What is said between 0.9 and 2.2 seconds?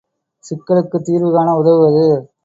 தீர்வு காண உதவுவது.